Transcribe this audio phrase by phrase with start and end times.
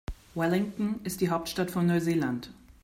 [0.33, 2.49] Wellington ist die Hauptstadt von Neuseeland.